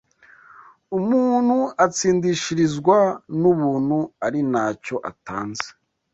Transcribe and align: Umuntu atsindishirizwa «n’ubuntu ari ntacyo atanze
Umuntu 0.97 1.57
atsindishirizwa 1.85 2.97
«n’ubuntu 3.39 3.97
ari 4.25 4.39
ntacyo 4.51 4.95
atanze 5.09 5.67